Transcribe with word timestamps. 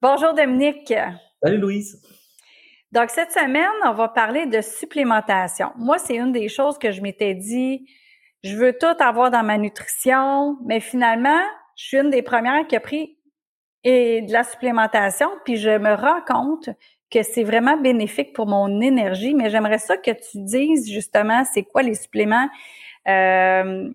Bonjour 0.00 0.32
Dominique. 0.32 0.94
Salut 1.42 1.58
Louise. 1.58 2.00
Donc 2.92 3.10
cette 3.10 3.32
semaine, 3.32 3.66
on 3.84 3.94
va 3.94 4.06
parler 4.06 4.46
de 4.46 4.60
supplémentation. 4.60 5.72
Moi, 5.76 5.98
c'est 5.98 6.14
une 6.14 6.30
des 6.30 6.48
choses 6.48 6.78
que 6.78 6.92
je 6.92 7.00
m'étais 7.00 7.34
dit, 7.34 7.84
je 8.44 8.54
veux 8.54 8.78
tout 8.78 8.94
avoir 9.00 9.32
dans 9.32 9.42
ma 9.42 9.58
nutrition, 9.58 10.56
mais 10.64 10.78
finalement, 10.78 11.40
je 11.74 11.84
suis 11.84 11.96
une 11.96 12.10
des 12.10 12.22
premières 12.22 12.64
qui 12.68 12.76
a 12.76 12.80
pris 12.80 13.18
et 13.82 14.22
de 14.22 14.32
la 14.32 14.44
supplémentation, 14.44 15.30
puis 15.44 15.56
je 15.56 15.76
me 15.76 15.94
rends 15.94 16.22
compte 16.24 16.70
que 17.10 17.24
c'est 17.24 17.42
vraiment 17.42 17.76
bénéfique 17.76 18.34
pour 18.34 18.46
mon 18.46 18.80
énergie, 18.80 19.34
mais 19.34 19.50
j'aimerais 19.50 19.78
ça 19.78 19.96
que 19.96 20.12
tu 20.12 20.44
dises 20.44 20.88
justement 20.88 21.42
c'est 21.44 21.64
quoi 21.64 21.82
les 21.82 21.94
suppléments 21.94 22.48
euh, 23.08 23.90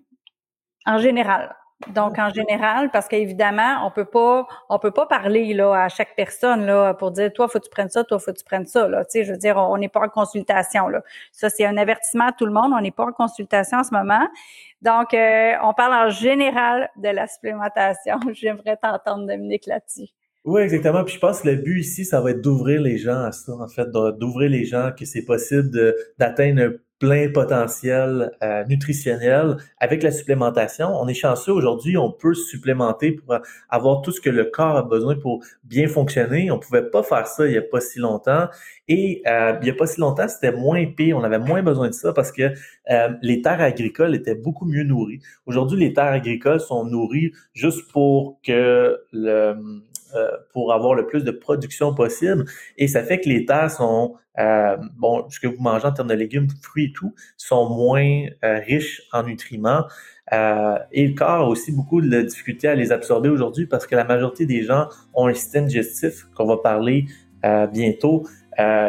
en 0.84 0.98
général. 0.98 1.56
Donc 1.88 2.18
en 2.18 2.30
général, 2.30 2.90
parce 2.90 3.08
qu'évidemment, 3.08 3.86
on 3.86 3.90
peut 3.90 4.04
pas, 4.04 4.46
on 4.68 4.78
peut 4.78 4.90
pas 4.90 5.06
parler 5.06 5.52
là 5.54 5.84
à 5.84 5.88
chaque 5.88 6.16
personne 6.16 6.66
là 6.66 6.94
pour 6.94 7.10
dire 7.10 7.32
toi 7.32 7.48
faut 7.48 7.58
que 7.58 7.64
tu 7.64 7.70
prennes 7.70 7.88
ça, 7.88 8.04
toi 8.04 8.18
faut 8.18 8.32
que 8.32 8.38
tu 8.38 8.44
prennes 8.44 8.66
ça 8.66 8.88
là. 8.88 9.04
Tu 9.04 9.10
sais, 9.10 9.24
je 9.24 9.32
veux 9.32 9.38
dire, 9.38 9.56
on 9.56 9.76
n'est 9.76 9.88
pas 9.88 10.00
en 10.00 10.08
consultation 10.08 10.88
là. 10.88 11.02
Ça 11.32 11.50
c'est 11.50 11.64
un 11.64 11.76
avertissement 11.76 12.28
à 12.28 12.32
tout 12.32 12.46
le 12.46 12.52
monde. 12.52 12.72
On 12.76 12.80
n'est 12.80 12.90
pas 12.90 13.04
en 13.04 13.12
consultation 13.12 13.78
en 13.78 13.84
ce 13.84 13.92
moment. 13.92 14.26
Donc 14.82 15.14
euh, 15.14 15.52
on 15.62 15.74
parle 15.74 15.94
en 15.94 16.10
général 16.10 16.90
de 16.96 17.08
la 17.08 17.26
supplémentation. 17.26 18.18
J'aimerais 18.32 18.76
t'entendre 18.76 19.26
Dominique 19.26 19.66
là-dessus. 19.66 20.10
Oui, 20.44 20.60
exactement. 20.60 21.04
Puis 21.04 21.14
je 21.14 21.20
pense 21.20 21.40
que 21.40 21.48
le 21.48 21.56
but 21.56 21.80
ici, 21.80 22.04
ça 22.04 22.20
va 22.20 22.32
être 22.32 22.42
d'ouvrir 22.42 22.82
les 22.82 22.98
gens 22.98 23.22
à 23.22 23.32
ça, 23.32 23.52
en 23.52 23.68
fait, 23.68 23.88
d'ouvrir 23.90 24.50
les 24.50 24.66
gens 24.66 24.90
que 24.96 25.06
c'est 25.06 25.24
possible 25.24 25.70
d'atteindre 26.18 26.74
plein 26.98 27.30
potentiel 27.30 28.32
euh, 28.42 28.64
nutritionnel 28.66 29.56
avec 29.78 30.02
la 30.02 30.10
supplémentation. 30.10 30.88
On 30.88 31.08
est 31.08 31.14
chanceux 31.14 31.52
aujourd'hui, 31.52 31.96
on 31.96 32.10
peut 32.10 32.34
supplémenter 32.34 33.12
pour 33.12 33.38
avoir 33.68 34.02
tout 34.02 34.12
ce 34.12 34.20
que 34.20 34.30
le 34.30 34.44
corps 34.44 34.76
a 34.76 34.82
besoin 34.82 35.16
pour 35.16 35.44
bien 35.64 35.88
fonctionner. 35.88 36.50
On 36.50 36.58
pouvait 36.58 36.88
pas 36.88 37.02
faire 37.02 37.26
ça 37.26 37.46
il 37.46 37.52
y 37.52 37.58
a 37.58 37.62
pas 37.62 37.80
si 37.80 37.98
longtemps. 37.98 38.48
Et 38.88 39.22
euh, 39.26 39.56
il 39.62 39.68
y 39.68 39.70
a 39.70 39.74
pas 39.74 39.86
si 39.86 40.00
longtemps, 40.00 40.28
c'était 40.28 40.52
moins 40.52 40.84
pire, 40.86 41.16
on 41.16 41.24
avait 41.24 41.38
moins 41.38 41.62
besoin 41.62 41.88
de 41.88 41.94
ça 41.94 42.12
parce 42.12 42.30
que 42.30 42.52
euh, 42.90 43.08
les 43.22 43.42
terres 43.42 43.60
agricoles 43.60 44.14
étaient 44.14 44.34
beaucoup 44.34 44.66
mieux 44.66 44.84
nourries. 44.84 45.20
Aujourd'hui, 45.46 45.78
les 45.80 45.92
terres 45.92 46.12
agricoles 46.12 46.60
sont 46.60 46.84
nourries 46.84 47.32
juste 47.54 47.90
pour 47.92 48.38
que 48.42 48.98
le, 49.12 49.82
euh, 50.14 50.28
pour 50.52 50.72
avoir 50.72 50.94
le 50.94 51.06
plus 51.06 51.24
de 51.24 51.30
production 51.30 51.94
possible. 51.94 52.44
Et 52.78 52.88
ça 52.88 53.02
fait 53.02 53.20
que 53.20 53.28
les 53.28 53.44
terres 53.44 53.70
sont, 53.70 54.14
euh, 54.38 54.76
bon, 54.96 55.26
ce 55.28 55.40
que 55.40 55.46
vous 55.46 55.60
mangez 55.60 55.86
en 55.86 55.92
termes 55.92 56.08
de 56.08 56.14
légumes, 56.14 56.48
fruits 56.62 56.86
et 56.86 56.92
tout, 56.92 57.14
sont 57.36 57.68
moins 57.68 58.26
euh, 58.44 58.60
riches 58.60 59.02
en 59.12 59.24
nutriments. 59.24 59.84
et 60.32 61.06
le 61.06 61.14
corps 61.14 61.42
a 61.42 61.48
aussi 61.48 61.72
beaucoup 61.72 62.00
de 62.00 62.22
difficulté 62.22 62.68
à 62.68 62.74
les 62.74 62.92
absorber 62.92 63.28
aujourd'hui 63.28 63.66
parce 63.66 63.86
que 63.86 63.94
la 63.94 64.04
majorité 64.04 64.46
des 64.46 64.62
gens 64.62 64.88
ont 65.14 65.26
un 65.26 65.34
système 65.34 65.66
digestif 65.66 66.26
qu'on 66.34 66.46
va 66.46 66.56
parler 66.56 67.06
bientôt. 67.72 68.26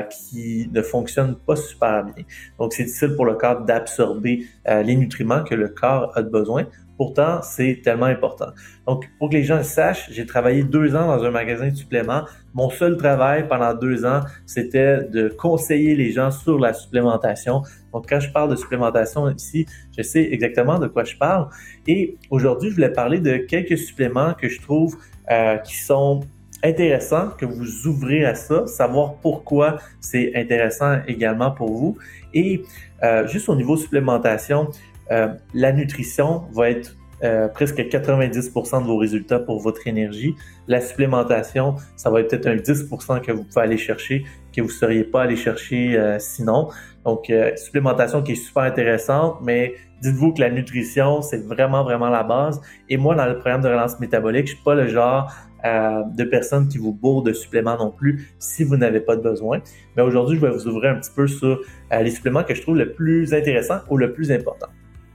Qui 0.09 0.69
ne 0.71 0.81
fonctionne 0.81 1.35
pas 1.35 1.55
super 1.55 2.03
bien. 2.03 2.23
Donc, 2.59 2.73
c'est 2.73 2.83
difficile 2.83 3.15
pour 3.15 3.25
le 3.25 3.35
corps 3.35 3.61
d'absorber 3.61 4.45
les 4.65 4.95
nutriments 4.95 5.43
que 5.43 5.55
le 5.55 5.69
corps 5.69 6.11
a 6.15 6.21
besoin. 6.21 6.65
Pourtant, 6.97 7.41
c'est 7.41 7.81
tellement 7.83 8.05
important. 8.05 8.51
Donc, 8.87 9.09
pour 9.19 9.29
que 9.29 9.35
les 9.35 9.43
gens 9.43 9.57
le 9.57 9.63
sachent, 9.63 10.09
j'ai 10.11 10.25
travaillé 10.25 10.63
deux 10.63 10.95
ans 10.95 11.07
dans 11.07 11.25
un 11.25 11.31
magasin 11.31 11.67
de 11.67 11.75
suppléments. 11.75 12.23
Mon 12.53 12.69
seul 12.69 12.95
travail 12.95 13.49
pendant 13.49 13.73
deux 13.73 14.05
ans, 14.05 14.21
c'était 14.45 15.03
de 15.03 15.27
conseiller 15.27 15.95
les 15.95 16.11
gens 16.11 16.31
sur 16.31 16.57
la 16.57 16.73
supplémentation. 16.73 17.63
Donc, 17.91 18.07
quand 18.07 18.21
je 18.21 18.31
parle 18.31 18.49
de 18.49 18.55
supplémentation 18.55 19.29
ici, 19.29 19.65
je 19.97 20.03
sais 20.03 20.23
exactement 20.31 20.79
de 20.79 20.87
quoi 20.87 21.03
je 21.03 21.17
parle. 21.17 21.49
Et 21.85 22.17
aujourd'hui, 22.29 22.69
je 22.69 22.75
voulais 22.75 22.93
parler 22.93 23.19
de 23.19 23.37
quelques 23.37 23.77
suppléments 23.77 24.33
que 24.33 24.47
je 24.47 24.61
trouve 24.61 24.97
euh, 25.29 25.57
qui 25.57 25.75
sont 25.75 26.21
intéressants, 26.65 27.29
que 27.37 27.45
vous 27.45 27.87
ouvrez 27.87 28.25
à 28.25 28.35
ça, 28.35 28.67
savoir 28.67 29.15
pourquoi 29.15 29.77
c'est 29.99 30.35
intéressant 30.35 30.99
également 31.07 31.51
pour 31.51 31.71
vous. 31.71 31.97
Et 32.33 32.63
euh, 33.03 33.27
juste 33.27 33.47
au 33.49 33.55
niveau 33.55 33.77
supplémentation, 33.77 34.69
euh, 35.11 35.27
la 35.53 35.71
nutrition 35.71 36.43
va 36.51 36.71
être 36.71 36.95
euh, 37.23 37.47
presque 37.47 37.79
90% 37.79 38.81
de 38.81 38.87
vos 38.87 38.97
résultats 38.97 39.39
pour 39.39 39.59
votre 39.61 39.87
énergie. 39.87 40.35
La 40.67 40.81
supplémentation, 40.81 41.75
ça 41.95 42.09
va 42.09 42.19
être 42.19 42.29
peut-être 42.29 42.47
un 42.47 42.57
10% 42.57 43.21
que 43.21 43.31
vous 43.31 43.43
pouvez 43.43 43.61
aller 43.61 43.77
chercher, 43.77 44.25
que 44.53 44.61
vous 44.61 44.67
ne 44.67 44.73
seriez 44.73 45.03
pas 45.05 45.23
allé 45.23 45.35
chercher 45.35 45.97
euh, 45.97 46.19
sinon. 46.19 46.69
Donc, 47.05 47.31
supplémentation 47.55 48.23
qui 48.23 48.31
est 48.31 48.35
super 48.35 48.63
intéressante, 48.63 49.37
mais 49.43 49.75
dites-vous 50.01 50.33
que 50.33 50.41
la 50.41 50.49
nutrition, 50.49 51.21
c'est 51.21 51.37
vraiment, 51.37 51.83
vraiment 51.83 52.09
la 52.09 52.23
base. 52.23 52.59
Et 52.89 52.97
moi, 52.97 53.13
dans 53.13 53.27
le 53.27 53.35
programme 53.35 53.61
de 53.61 53.67
relance 53.67 53.99
métabolique, 53.99 54.47
je 54.47 54.55
suis 54.55 54.63
pas 54.63 54.73
le 54.73 54.87
genre 54.87 55.31
de 55.63 56.23
personne 56.23 56.67
qui 56.67 56.79
vous 56.79 56.93
bourre 56.93 57.21
de 57.23 57.33
suppléments 57.33 57.77
non 57.77 57.91
plus 57.91 58.35
si 58.39 58.63
vous 58.63 58.75
n'avez 58.75 59.01
pas 59.01 59.15
de 59.15 59.21
besoin. 59.21 59.61
Mais 59.95 60.01
aujourd'hui, 60.01 60.37
je 60.37 60.41
vais 60.41 60.51
vous 60.51 60.67
ouvrir 60.67 60.93
un 60.93 60.95
petit 60.95 61.11
peu 61.15 61.27
sur 61.27 61.61
les 61.91 62.09
suppléments 62.09 62.43
que 62.43 62.55
je 62.55 62.61
trouve 62.63 62.77
le 62.77 62.91
plus 62.91 63.35
intéressant 63.35 63.81
ou 63.91 63.97
le 63.97 64.11
plus 64.11 64.31
important. 64.31 64.67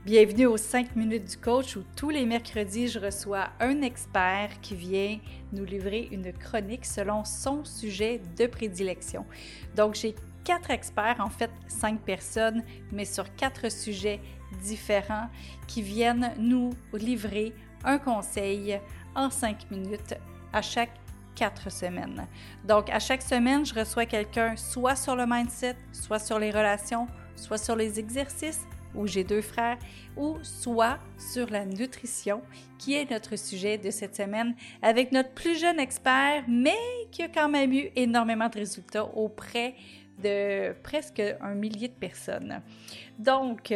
Bienvenue 0.03 0.47
aux 0.47 0.57
5 0.57 0.95
minutes 0.95 1.29
du 1.29 1.37
coach 1.37 1.75
où 1.75 1.83
tous 1.95 2.09
les 2.09 2.25
mercredis, 2.25 2.87
je 2.87 2.97
reçois 2.97 3.49
un 3.59 3.83
expert 3.83 4.49
qui 4.59 4.73
vient 4.73 5.19
nous 5.53 5.63
livrer 5.63 6.09
une 6.11 6.33
chronique 6.33 6.85
selon 6.85 7.23
son 7.23 7.63
sujet 7.63 8.19
de 8.35 8.47
prédilection. 8.47 9.27
Donc, 9.75 9.93
j'ai 9.93 10.15
quatre 10.43 10.71
experts, 10.71 11.17
en 11.19 11.29
fait 11.29 11.51
cinq 11.67 11.99
personnes, 12.01 12.63
mais 12.91 13.05
sur 13.05 13.35
quatre 13.35 13.69
sujets 13.71 14.19
différents 14.63 15.29
qui 15.67 15.83
viennent 15.83 16.33
nous 16.39 16.71
livrer 16.93 17.53
un 17.83 17.99
conseil 17.99 18.79
en 19.13 19.29
cinq 19.29 19.69
minutes 19.69 20.15
à 20.51 20.63
chaque 20.63 20.95
quatre 21.35 21.71
semaines. 21.71 22.25
Donc, 22.67 22.89
à 22.89 22.97
chaque 22.97 23.21
semaine, 23.21 23.67
je 23.67 23.75
reçois 23.75 24.07
quelqu'un 24.07 24.55
soit 24.55 24.95
sur 24.95 25.15
le 25.15 25.27
mindset, 25.27 25.75
soit 25.91 26.17
sur 26.17 26.39
les 26.39 26.49
relations, 26.49 27.05
soit 27.35 27.59
sur 27.59 27.75
les 27.75 27.99
exercices 27.99 28.65
où 28.95 29.07
j'ai 29.07 29.23
deux 29.23 29.41
frères, 29.41 29.77
ou 30.17 30.37
soit 30.41 30.99
sur 31.17 31.49
la 31.49 31.65
nutrition, 31.65 32.41
qui 32.77 32.95
est 32.95 33.09
notre 33.09 33.35
sujet 33.37 33.77
de 33.77 33.91
cette 33.91 34.15
semaine, 34.15 34.55
avec 34.81 35.11
notre 35.11 35.31
plus 35.31 35.59
jeune 35.59 35.79
expert, 35.79 36.43
mais 36.47 36.77
qui 37.11 37.23
a 37.23 37.27
quand 37.27 37.49
même 37.49 37.71
eu 37.73 37.89
énormément 37.95 38.49
de 38.49 38.59
résultats 38.59 39.05
auprès 39.05 39.75
de 40.21 40.73
presque 40.83 41.21
un 41.41 41.55
millier 41.55 41.87
de 41.87 41.93
personnes. 41.93 42.61
Donc, 43.17 43.73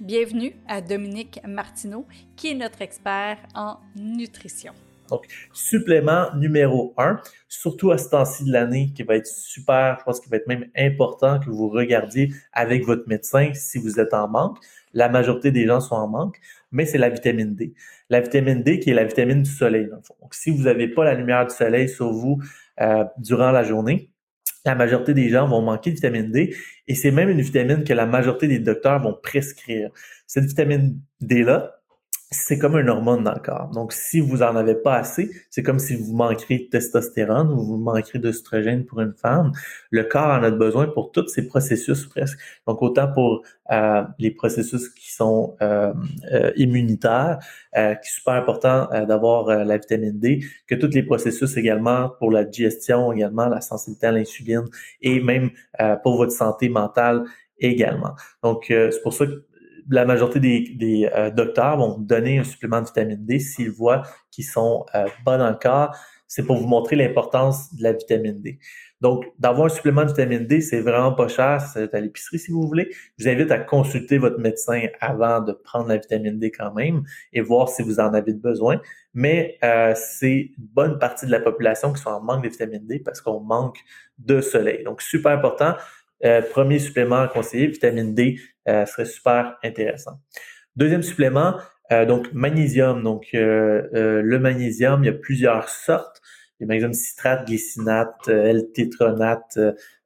bienvenue 0.00 0.54
à 0.66 0.80
Dominique 0.80 1.40
Martineau, 1.46 2.06
qui 2.36 2.48
est 2.48 2.54
notre 2.54 2.82
expert 2.82 3.38
en 3.54 3.78
nutrition. 3.96 4.72
Donc, 5.12 5.26
supplément 5.52 6.34
numéro 6.34 6.94
un, 6.96 7.20
surtout 7.48 7.90
à 7.90 7.98
ce 7.98 8.08
temps-ci 8.08 8.44
de 8.44 8.52
l'année, 8.52 8.92
qui 8.94 9.02
va 9.02 9.16
être 9.16 9.26
super, 9.26 9.98
je 10.00 10.04
pense 10.04 10.20
qu'il 10.20 10.30
va 10.30 10.38
être 10.38 10.46
même 10.46 10.66
important 10.74 11.38
que 11.38 11.50
vous 11.50 11.68
regardiez 11.68 12.32
avec 12.52 12.84
votre 12.84 13.06
médecin 13.08 13.52
si 13.52 13.78
vous 13.78 14.00
êtes 14.00 14.14
en 14.14 14.26
manque. 14.26 14.58
La 14.94 15.08
majorité 15.10 15.50
des 15.50 15.66
gens 15.66 15.80
sont 15.80 15.96
en 15.96 16.08
manque, 16.08 16.38
mais 16.70 16.86
c'est 16.86 16.98
la 16.98 17.10
vitamine 17.10 17.54
D. 17.54 17.74
La 18.08 18.20
vitamine 18.20 18.62
D 18.62 18.78
qui 18.78 18.90
est 18.90 18.94
la 18.94 19.04
vitamine 19.04 19.42
du 19.42 19.50
soleil, 19.50 19.86
dans 19.88 19.96
le 19.96 20.02
fond. 20.02 20.16
Donc, 20.22 20.34
si 20.34 20.50
vous 20.50 20.64
n'avez 20.64 20.88
pas 20.88 21.04
la 21.04 21.14
lumière 21.14 21.46
du 21.46 21.54
soleil 21.54 21.88
sur 21.88 22.10
vous 22.10 22.40
euh, 22.80 23.04
durant 23.18 23.50
la 23.50 23.64
journée, 23.64 24.10
la 24.64 24.74
majorité 24.74 25.12
des 25.12 25.28
gens 25.28 25.46
vont 25.46 25.60
manquer 25.60 25.90
de 25.90 25.96
vitamine 25.96 26.30
D 26.30 26.54
et 26.88 26.94
c'est 26.94 27.10
même 27.10 27.28
une 27.28 27.40
vitamine 27.40 27.84
que 27.84 27.92
la 27.92 28.06
majorité 28.06 28.48
des 28.48 28.60
docteurs 28.60 29.02
vont 29.02 29.16
prescrire. 29.20 29.90
Cette 30.26 30.44
vitamine 30.44 31.00
D-là, 31.20 31.81
c'est 32.32 32.58
comme 32.58 32.76
une 32.78 32.88
hormone 32.88 33.22
dans 33.22 33.34
le 33.34 33.40
corps. 33.40 33.70
Donc, 33.72 33.92
si 33.92 34.20
vous 34.20 34.42
en 34.42 34.56
avez 34.56 34.74
pas 34.74 34.96
assez, 34.96 35.30
c'est 35.50 35.62
comme 35.62 35.78
si 35.78 35.94
vous 35.94 36.14
manqueriez 36.14 36.64
de 36.64 36.70
testostérone 36.70 37.52
ou 37.52 37.62
vous 37.62 37.76
manqueriez 37.76 38.18
d'œstrogène 38.18 38.84
pour 38.84 39.00
une 39.00 39.14
femme. 39.14 39.52
Le 39.90 40.04
corps 40.04 40.30
en 40.30 40.42
a 40.42 40.50
besoin 40.50 40.88
pour 40.88 41.12
tous 41.12 41.28
ces 41.28 41.46
processus 41.46 42.06
presque. 42.06 42.38
Donc, 42.66 42.82
autant 42.82 43.12
pour 43.12 43.42
euh, 43.70 44.02
les 44.18 44.30
processus 44.30 44.88
qui 44.88 45.12
sont 45.12 45.56
euh, 45.62 45.92
euh, 46.32 46.52
immunitaires, 46.56 47.38
qui 47.74 47.78
est 47.78 47.98
super 48.02 48.34
important 48.34 48.88
d'avoir 49.06 49.64
la 49.64 49.78
vitamine 49.78 50.18
D, 50.18 50.44
que 50.66 50.74
tous 50.74 50.90
les 50.94 51.02
processus 51.02 51.56
également 51.56 52.10
pour 52.18 52.30
la 52.30 52.44
digestion, 52.44 53.12
également 53.12 53.46
la 53.48 53.60
sensibilité 53.60 54.06
à 54.08 54.12
l'insuline 54.12 54.64
et 55.00 55.20
même 55.20 55.50
pour 56.02 56.16
votre 56.16 56.32
santé 56.32 56.68
mentale 56.68 57.24
également. 57.58 58.14
Donc, 58.42 58.66
c'est 58.68 59.02
pour 59.02 59.14
ça 59.14 59.26
que 59.26 59.42
la 59.90 60.04
majorité 60.04 60.40
des, 60.40 61.10
euh, 61.14 61.30
docteurs 61.30 61.76
vont 61.76 61.96
vous 61.96 62.04
donner 62.04 62.38
un 62.38 62.44
supplément 62.44 62.80
de 62.80 62.86
vitamine 62.86 63.24
D 63.24 63.38
s'ils 63.38 63.70
voient 63.70 64.02
qu'ils 64.30 64.44
sont 64.44 64.86
euh, 64.94 65.06
bas 65.24 65.38
dans 65.38 65.50
le 65.50 65.56
corps. 65.56 65.94
C'est 66.26 66.44
pour 66.44 66.56
vous 66.56 66.66
montrer 66.66 66.96
l'importance 66.96 67.74
de 67.74 67.82
la 67.82 67.92
vitamine 67.92 68.40
D. 68.40 68.58
Donc, 69.02 69.24
d'avoir 69.38 69.66
un 69.66 69.68
supplément 69.68 70.04
de 70.04 70.08
vitamine 70.10 70.46
D, 70.46 70.60
c'est 70.60 70.80
vraiment 70.80 71.12
pas 71.12 71.26
cher. 71.26 71.60
C'est 71.60 71.92
à 71.92 72.00
l'épicerie 72.00 72.38
si 72.38 72.52
vous 72.52 72.66
voulez. 72.66 72.88
Je 73.18 73.24
vous 73.24 73.30
invite 73.30 73.50
à 73.50 73.58
consulter 73.58 74.16
votre 74.16 74.38
médecin 74.38 74.86
avant 75.00 75.40
de 75.40 75.52
prendre 75.52 75.88
la 75.88 75.96
vitamine 75.96 76.38
D 76.38 76.52
quand 76.52 76.72
même 76.72 77.02
et 77.32 77.40
voir 77.40 77.68
si 77.68 77.82
vous 77.82 77.98
en 77.98 78.14
avez 78.14 78.32
besoin. 78.32 78.80
Mais 79.12 79.58
euh, 79.64 79.92
c'est 79.96 80.52
une 80.56 80.64
bonne 80.72 80.98
partie 81.00 81.26
de 81.26 81.32
la 81.32 81.40
population 81.40 81.92
qui 81.92 82.00
sont 82.00 82.10
en 82.10 82.22
manque 82.22 82.44
de 82.44 82.48
vitamine 82.48 82.86
D 82.86 83.00
parce 83.00 83.20
qu'on 83.20 83.40
manque 83.40 83.78
de 84.18 84.40
soleil. 84.40 84.84
Donc, 84.84 85.02
super 85.02 85.32
important. 85.32 85.74
Euh, 86.24 86.42
premier 86.42 86.78
supplément 86.78 87.20
à 87.20 87.28
conseiller, 87.28 87.66
vitamine 87.66 88.14
D, 88.14 88.38
euh, 88.68 88.86
serait 88.86 89.04
super 89.04 89.56
intéressant. 89.62 90.20
Deuxième 90.76 91.02
supplément, 91.02 91.56
euh, 91.90 92.06
donc 92.06 92.32
magnésium. 92.32 93.02
Donc 93.02 93.28
le 93.32 94.38
magnésium, 94.38 95.02
il 95.02 95.06
y 95.06 95.10
a 95.10 95.14
plusieurs 95.14 95.68
sortes. 95.68 96.20
les 96.60 96.66
magnésium 96.66 96.92
citrate, 96.92 97.46
glycinate, 97.46 98.28
L-tétronate, 98.28 99.58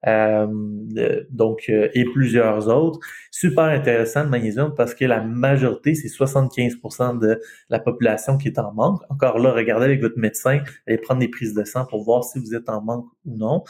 euh, 0.06 0.46
donc 1.30 1.68
et 1.68 2.04
plusieurs 2.12 2.68
autres. 2.68 3.00
Super 3.30 3.64
intéressant 3.64 4.24
le 4.24 4.30
magnésium 4.30 4.74
parce 4.74 4.94
que 4.94 5.04
la 5.04 5.20
majorité, 5.20 5.94
c'est 5.94 6.08
75% 6.08 7.18
de 7.18 7.40
la 7.68 7.78
population 7.78 8.38
qui 8.38 8.48
est 8.48 8.58
en 8.58 8.72
manque. 8.72 9.02
Encore 9.10 9.38
là, 9.38 9.52
regardez 9.52 9.86
avec 9.86 10.00
votre 10.00 10.18
médecin, 10.18 10.60
allez 10.86 10.98
prendre 10.98 11.20
des 11.20 11.28
prises 11.28 11.54
de 11.54 11.64
sang 11.64 11.84
pour 11.86 12.04
voir 12.04 12.24
si 12.24 12.38
vous 12.38 12.54
êtes 12.54 12.68
en 12.68 12.80
manque 12.80 13.06
ou 13.24 13.36
non. 13.36 13.64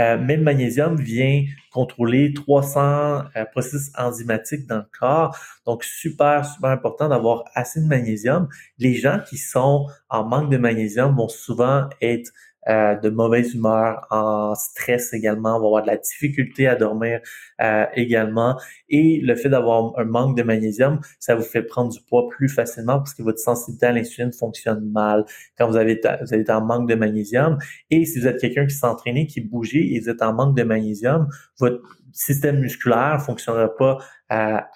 Euh, 0.00 0.18
mais 0.20 0.36
le 0.36 0.42
magnésium 0.42 0.96
vient 0.96 1.44
contrôler 1.72 2.32
300 2.32 3.24
euh, 3.36 3.44
processus 3.46 3.90
enzymatiques 3.98 4.66
dans 4.66 4.78
le 4.78 4.86
corps. 4.98 5.36
Donc, 5.66 5.84
super, 5.84 6.44
super 6.46 6.70
important 6.70 7.08
d'avoir 7.08 7.44
assez 7.54 7.80
de 7.80 7.86
magnésium. 7.86 8.48
Les 8.78 8.94
gens 8.94 9.20
qui 9.26 9.36
sont 9.36 9.86
en 10.08 10.24
manque 10.24 10.50
de 10.50 10.56
magnésium 10.56 11.14
vont 11.14 11.28
souvent 11.28 11.88
être 12.00 12.30
euh, 12.68 12.96
de 12.96 13.10
mauvaise 13.10 13.54
humeur, 13.54 14.06
en 14.10 14.54
stress 14.54 15.12
également, 15.12 15.58
vont 15.58 15.66
avoir 15.66 15.82
de 15.82 15.88
la 15.88 15.96
difficulté 15.96 16.66
à 16.68 16.76
dormir 16.76 17.20
euh, 17.60 17.86
également. 17.94 18.58
Et 18.88 19.20
le 19.22 19.34
fait 19.34 19.48
d'avoir 19.48 19.98
un 19.98 20.04
manque 20.04 20.36
de 20.36 20.42
magnésium, 20.42 21.00
ça 21.18 21.34
vous 21.34 21.42
fait 21.42 21.62
prendre 21.62 21.92
du 21.92 22.00
poids 22.00 22.28
plus 22.28 22.48
facilement 22.48 22.98
parce 22.98 23.14
que 23.14 23.22
votre 23.22 23.38
sensibilité 23.38 23.86
à 23.86 23.92
l'insuline 23.92 24.32
fonctionne 24.32 24.90
mal 24.90 25.24
quand 25.58 25.68
vous 25.68 25.76
avez, 25.76 26.00
vous 26.20 26.34
êtes 26.34 26.50
en 26.50 26.64
manque 26.64 26.88
de 26.88 26.94
magnésium. 26.94 27.58
Et 27.90 28.04
si 28.04 28.20
vous 28.20 28.26
êtes 28.26 28.40
quelqu'un 28.40 28.66
qui 28.66 28.74
s'entraîne, 28.74 29.26
qui 29.26 29.40
bouge 29.40 29.74
et 29.74 29.98
vous 30.00 30.08
êtes 30.08 30.22
en 30.22 30.32
manque 30.32 30.56
de 30.56 30.62
magnésium, 30.62 31.28
votre 31.58 31.82
système 32.12 32.60
musculaire 32.60 33.20
fonctionnera 33.22 33.74
pas 33.74 33.98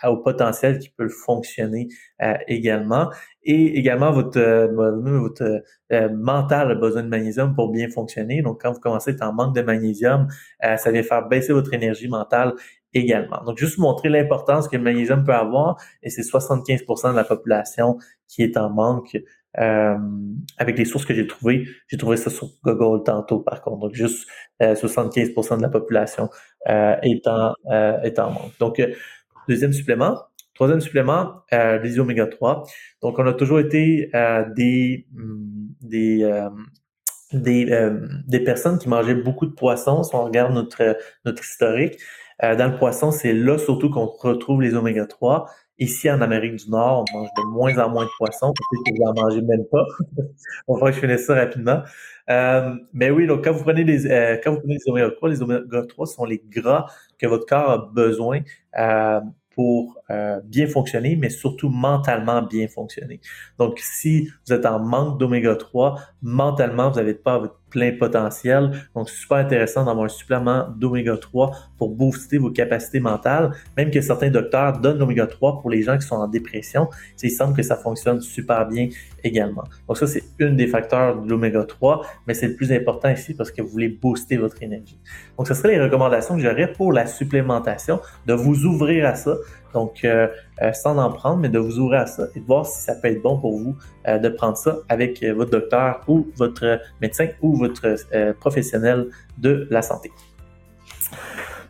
au 0.05 0.17
potentiel 0.19 0.79
qui 0.79 0.91
peut 0.91 1.09
fonctionner 1.09 1.89
euh, 2.23 2.35
également. 2.49 3.11
Et 3.43 3.79
également, 3.79 4.13
votre, 4.13 4.39
euh, 4.39 4.69
votre 5.21 5.63
euh, 5.93 6.09
mental 6.11 6.73
a 6.73 6.75
besoin 6.75 7.03
de 7.03 7.09
magnésium 7.09 7.55
pour 7.55 7.71
bien 7.71 7.89
fonctionner. 7.89 8.43
Donc, 8.43 8.61
quand 8.63 8.73
vous 8.73 8.81
commencez 8.81 9.13
à 9.13 9.15
être 9.15 9.23
en 9.23 9.33
manque 9.33 9.55
de 9.55 9.63
magnésium, 9.63 10.29
ça 10.61 10.91
vient 10.91 11.03
faire 11.03 11.27
baisser 11.29 11.53
votre 11.53 11.73
énergie 11.73 12.09
mentale 12.09 12.55
également. 12.93 13.43
Donc, 13.45 13.59
juste 13.59 13.77
vous 13.77 13.83
montrer 13.83 14.09
l'importance 14.09 14.69
que 14.69 14.77
le 14.77 14.83
magnésium 14.83 15.25
peut 15.25 15.35
avoir, 15.35 15.77
et 16.03 16.11
c'est 16.11 16.23
75% 16.23 17.13
de 17.13 17.17
la 17.17 17.25
population 17.25 17.99
qui 18.29 18.43
est 18.43 18.57
en 18.57 18.71
manque. 18.71 19.17
Avec 19.57 20.79
les 20.79 20.85
sources 20.85 21.05
que 21.05 21.15
j'ai 21.15 21.27
trouvées, 21.27 21.67
j'ai 21.89 21.97
trouvé 21.97 22.17
ça 22.17 22.31
sur 22.31 22.49
Google 22.65 23.03
tantôt 23.05 23.41
par 23.41 23.63
contre. 23.63 23.79
Donc, 23.79 23.95
juste 23.95 24.29
75% 24.61 25.57
de 25.57 25.63
la 25.63 25.69
population 25.69 26.29
est, 26.67 27.27
en, 27.27 27.55
manque. 28.31 28.59
Donc, 28.59 28.81
Deuxième 29.49 29.73
supplément. 29.73 30.19
Troisième 30.55 30.81
supplément, 30.81 31.43
euh, 31.53 31.79
les 31.79 31.99
oméga 31.99 32.27
3. 32.27 32.65
Donc, 33.03 33.19
on 33.19 33.27
a 33.27 33.35
toujours 33.35 33.61
été 33.61 34.11
euh, 34.15 34.45
des, 34.57 35.07
mm, 35.13 35.69
des, 35.83 36.25
euh, 36.25 36.49
des, 37.33 37.71
euh, 37.71 38.09
des 38.27 38.41
personnes 38.41 38.79
qui 38.79 38.89
mangeaient 38.89 39.15
beaucoup 39.15 39.47
de 39.47 39.53
poissons. 39.53 40.03
Si 40.03 40.15
on 40.15 40.25
regarde 40.25 40.55
notre, 40.55 40.97
notre 41.25 41.43
historique, 41.43 41.99
dans 42.43 42.71
le 42.71 42.77
poisson, 42.77 43.13
c'est 43.13 43.33
là 43.33 43.57
surtout 43.57 43.89
qu'on 43.89 44.05
retrouve 44.07 44.61
les 44.61 44.75
oméga 44.75 45.07
3. 45.07 45.47
Ici, 45.79 46.11
en 46.11 46.21
Amérique 46.23 46.57
du 46.57 46.71
Nord, 46.71 47.05
on 47.13 47.19
mange 47.19 47.29
de 47.37 47.43
moins 47.43 47.79
en 47.79 47.91
moins 47.91 48.05
de 48.05 48.11
poissons. 48.17 48.53
Peut-être 48.53 48.85
que 48.85 48.99
vous 48.99 49.05
n'en 49.05 49.23
mangez 49.23 49.43
même 49.43 49.65
pas. 49.71 49.85
on 50.69 50.79
va 50.79 50.89
que 50.91 50.97
je 50.97 51.01
finisse 51.01 51.27
ça 51.27 51.35
rapidement. 51.35 51.83
mais 52.93 53.11
oui, 53.11 53.27
donc 53.27 53.45
quand 53.45 53.53
vous 53.53 53.63
prenez 53.63 53.85
les 53.85 54.39
quand 54.43 54.53
vous 54.53 54.61
prenez 54.61 54.75
les 54.75 54.91
oméga 54.91 55.11
3, 55.11 55.29
les 55.29 55.43
oméga 55.43 55.83
3 55.87 56.07
sont 56.07 56.25
les 56.25 56.43
gras 56.49 56.87
que 57.19 57.27
votre 57.27 57.47
corps 57.47 57.71
a 57.71 57.91
besoin 57.93 58.41
euh, 58.79 59.21
pour 59.57 59.97
euh, 60.11 60.39
bien 60.45 60.67
fonctionner, 60.67 61.17
mais 61.17 61.31
surtout 61.31 61.71
mentalement 61.71 62.43
bien 62.43 62.69
fonctionner. 62.69 63.21
Donc, 63.59 63.79
si 63.81 64.29
vous 64.47 64.53
êtes 64.53 64.67
en 64.67 64.79
manque 64.79 65.19
d'oméga 65.19 65.57
3, 65.57 65.99
mentalement, 66.23 66.91
vous 66.91 66.97
n'avez 66.97 67.15
pas 67.15 67.39
votre 67.39 67.59
plein 67.71 67.93
potentiel. 67.93 68.71
Donc, 68.95 69.09
super 69.09 69.39
intéressant 69.39 69.85
d'avoir 69.85 70.07
un 70.07 70.09
supplément 70.09 70.69
d'oméga 70.77 71.17
3 71.17 71.51
pour 71.79 71.91
booster 71.91 72.39
vos 72.39 72.51
capacités 72.51 73.01
mentales. 73.01 73.51
Même 73.77 73.91
que 73.91 74.01
certains 74.01 74.31
docteurs 74.31 74.79
donnent 74.79 74.99
l'oméga 74.99 75.27
3 75.27 75.61
pour 75.61 75.71
les 75.71 75.83
gens 75.83 75.99
qui 75.99 76.07
sont 76.07 76.17
en 76.17 76.29
dépression. 76.29 76.89
Il 77.23 77.31
semble 77.31 77.55
que 77.57 77.63
ça 77.63 77.77
fonctionne 77.77 78.21
super 78.21 78.67
bien 78.67 78.89
également. 79.25 79.65
Donc, 79.89 79.99
ça, 79.99 80.07
c'est 80.07 80.25
une 80.39 80.57
des 80.57 80.67
facteurs 80.67 81.21
de 81.21 81.29
l'oméga 81.29 81.65
3, 81.65 82.07
mais 82.27 82.35
c'est 82.35 82.49
le 82.49 82.55
plus 82.55 82.73
important 82.73 83.11
ici 83.11 83.35
parce 83.35 83.51
que 83.51 83.63
vous 83.63 83.69
voulez 83.69 83.89
booster 83.89 84.37
votre 84.37 84.63
énergie. 84.63 84.99
Donc, 85.37 85.49
ce 85.49 85.55
seraient 85.55 85.73
les 85.77 85.83
recommandations 85.83 86.37
que 86.37 86.43
j'aurais 86.43 86.73
pour 86.73 86.93
la 86.93 87.07
supplémentation, 87.07 88.01
de 88.27 88.35
vous 88.35 88.65
ouvrir 88.65 89.07
à 89.07 89.15
ça. 89.15 89.35
Donc, 89.77 90.05
euh, 90.05 90.29
euh, 90.63 90.73
sans 90.73 90.97
en 90.97 91.13
prendre, 91.13 91.37
mais 91.37 91.51
de 91.51 91.59
vous 91.59 91.79
ouvrir 91.79 92.01
à 92.01 92.07
ça 92.07 92.29
et 92.35 92.41
de 92.41 92.47
voir 92.47 92.65
si 92.65 92.81
ça 92.81 92.95
peut 92.95 93.09
être 93.09 93.21
bon 93.21 93.39
pour 93.39 93.59
vous 93.59 93.77
euh, 94.09 94.17
de 94.17 94.31
prendre 94.31 94.57
ça 94.57 94.79
avec 94.89 95.23
votre 95.23 95.51
docteur 95.51 96.01
ou 96.09 96.27
votre 96.37 96.81
médecin 97.03 97.29
ou 97.43 97.55
votre 97.57 97.97
professionnel 98.41 99.09
de 99.37 99.69
la 99.71 99.83
santé. 99.83 100.11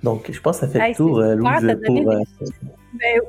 Donc, 0.05 0.31
je 0.31 0.41
pense 0.41 0.61
que 0.61 0.67
ça 0.67 0.73
fait 0.73 0.91
le 0.91 0.95
tour, 0.95 1.21
Louise, 1.21 1.79
pour... 1.85 1.97
Ben, 2.95 3.21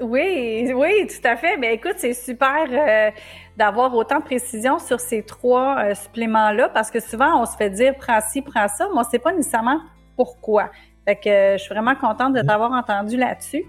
oui, 0.00 0.72
oui, 0.74 1.06
tout 1.06 1.28
à 1.28 1.36
fait. 1.36 1.58
Mais 1.58 1.74
écoute, 1.74 1.94
c'est 1.98 2.14
super 2.14 3.12
d'avoir 3.56 3.94
autant 3.94 4.18
de 4.18 4.24
précision 4.24 4.78
sur 4.78 4.98
ces 4.98 5.22
trois 5.22 5.94
suppléments-là 5.94 6.70
parce 6.70 6.90
que 6.90 7.00
souvent, 7.00 7.42
on 7.42 7.46
se 7.46 7.56
fait 7.56 7.70
dire 7.70 7.94
prends 7.98 8.20
ci, 8.20 8.40
prends 8.40 8.68
ça. 8.68 8.88
Moi, 8.92 9.04
c'est 9.10 9.18
pas 9.18 9.32
nécessairement 9.32 9.80
pourquoi. 10.16 10.70
Fait 11.06 11.16
que 11.16 11.28
euh, 11.28 11.56
je 11.56 11.62
suis 11.62 11.72
vraiment 11.72 11.94
contente 11.94 12.34
de 12.34 12.42
t'avoir 12.42 12.72
entendu 12.72 13.16
là-dessus. 13.16 13.64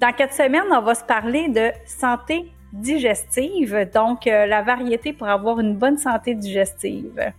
Dans 0.00 0.12
quatre 0.12 0.32
semaines, 0.32 0.70
on 0.70 0.80
va 0.80 0.94
se 0.94 1.04
parler 1.04 1.48
de 1.48 1.72
santé 1.84 2.52
digestive, 2.72 3.88
donc 3.92 4.26
euh, 4.26 4.46
la 4.46 4.62
variété 4.62 5.12
pour 5.12 5.28
avoir 5.28 5.58
une 5.58 5.74
bonne 5.74 5.98
santé 5.98 6.34
digestive. 6.34 7.32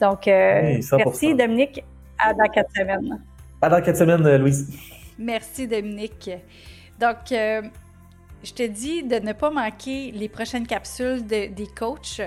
Donc, 0.00 0.28
euh, 0.28 0.78
merci 0.92 1.34
Dominique. 1.34 1.82
À 2.18 2.34
dans 2.34 2.48
quatre 2.48 2.70
semaines. 2.76 3.18
À 3.62 3.68
dans 3.68 3.80
quatre 3.80 3.96
semaines, 3.96 4.36
Louise. 4.36 4.76
Merci 5.18 5.66
Dominique. 5.66 6.30
Donc, 7.00 7.16
je 7.30 8.52
te 8.54 8.66
dis 8.66 9.04
de 9.04 9.16
ne 9.16 9.32
pas 9.32 9.50
manquer 9.50 10.10
les 10.12 10.28
prochaines 10.28 10.66
capsules 10.66 11.24
des 11.24 11.68
coachs 11.76 12.20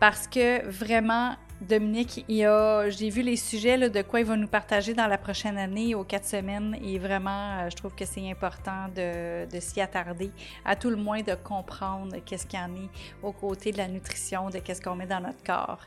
parce 0.00 0.26
que 0.26 0.66
vraiment, 0.68 1.34
Dominique, 1.60 2.24
j'ai 2.28 3.10
vu 3.10 3.22
les 3.22 3.34
sujets 3.34 3.90
de 3.90 4.02
quoi 4.02 4.20
il 4.20 4.26
va 4.26 4.36
nous 4.36 4.46
partager 4.46 4.94
dans 4.94 5.08
la 5.08 5.18
prochaine 5.18 5.58
année 5.58 5.92
aux 5.92 6.04
quatre 6.04 6.24
semaines 6.24 6.78
et 6.80 7.00
vraiment, 7.00 7.58
euh, 7.58 7.70
je 7.70 7.74
trouve 7.74 7.96
que 7.96 8.04
c'est 8.04 8.30
important 8.30 8.86
de, 8.94 9.58
s'y 9.58 9.80
attarder, 9.80 10.30
à 10.64 10.76
tout 10.76 10.88
le 10.88 10.94
moins 10.94 11.20
de 11.20 11.34
comprendre 11.34 12.16
qu'est-ce 12.24 12.46
qu'il 12.46 12.60
y 12.60 12.62
en 12.62 12.72
est 12.76 12.88
aux 13.24 13.32
côtés 13.32 13.72
de 13.72 13.78
la 13.78 13.88
nutrition, 13.88 14.50
de 14.50 14.58
qu'est-ce 14.58 14.80
qu'on 14.80 14.94
met 14.94 15.06
dans 15.06 15.20
notre 15.20 15.42
corps. 15.42 15.80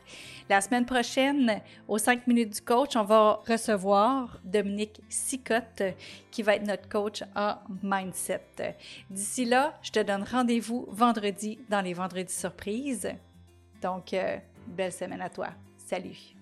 La 0.50 0.60
semaine 0.60 0.84
prochaine, 0.84 1.62
aux 1.88 1.98
5 1.98 2.26
minutes 2.26 2.56
du 2.56 2.60
coach, 2.60 2.94
on 2.94 3.04
va 3.04 3.40
recevoir 3.48 4.40
Dominique 4.44 5.00
Sicotte 5.08 5.82
qui 6.30 6.42
va 6.42 6.56
être 6.56 6.66
notre 6.66 6.88
coach 6.90 7.22
en 7.34 7.54
mindset. 7.82 8.76
D'ici 9.08 9.46
là, 9.46 9.78
je 9.80 9.90
te 9.90 10.00
donne 10.00 10.22
rendez-vous 10.22 10.86
vendredi 10.90 11.58
dans 11.70 11.80
les 11.80 11.94
vendredis 11.94 12.34
surprises. 12.34 13.08
Donc, 13.80 14.12
euh, 14.12 14.36
Belle 14.66 14.92
semaine 14.92 15.20
à 15.20 15.28
toi. 15.28 15.48
Salut. 15.76 16.34